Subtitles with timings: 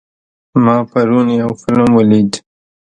[0.63, 2.31] ما پرون یو فلم ولید.